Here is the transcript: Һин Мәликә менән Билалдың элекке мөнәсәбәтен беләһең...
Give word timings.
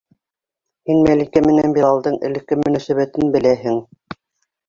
Һин 0.91 1.01
Мәликә 1.07 1.43
менән 1.47 1.75
Билалдың 1.75 2.17
элекке 2.29 2.59
мөнәсәбәтен 2.61 3.29
беләһең... 3.37 3.77